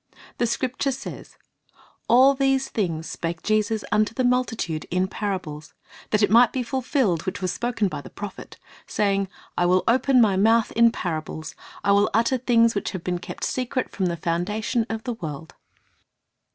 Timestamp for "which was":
7.27-7.53